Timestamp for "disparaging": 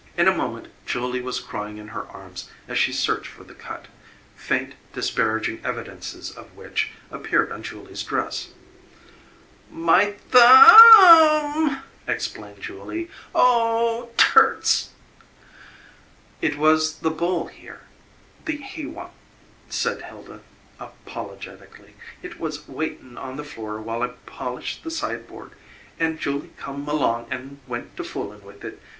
4.93-5.61